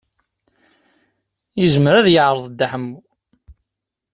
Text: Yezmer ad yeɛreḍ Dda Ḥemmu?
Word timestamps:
Yezmer 1.61 1.95
ad 1.95 2.07
yeɛreḍ 2.09 2.45
Dda 2.49 2.67
Ḥemmu? 2.71 2.99